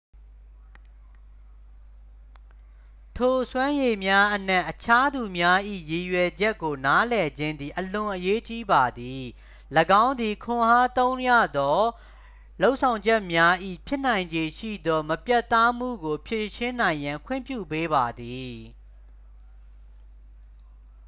[3.15, 5.59] ထိုစွမ်းရည်များအနက် အခြားသူများ၏
[5.91, 9.21] ရည်ရွယ်ချက်ကိုနားလည်ခြင်းသည် အလွန်အရေးကြီးပါသည်
[10.03, 11.79] ၎င်းသည် ခွန်အားသုံးရသော
[12.61, 13.55] လုပ်ဆောင်ချက်များ၏
[13.87, 18.55] ဖြစ်နိုင်ခြေရှိသော မပြတ်သားမှုကို ဖြေရှင်းနိုင်ရန် ခွင့်ပြုပေးပါသည်